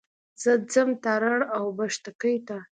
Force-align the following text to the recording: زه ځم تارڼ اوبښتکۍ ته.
زه 0.41 0.51
ځم 0.71 0.89
تارڼ 1.03 1.39
اوبښتکۍ 1.57 2.35
ته. 2.47 2.57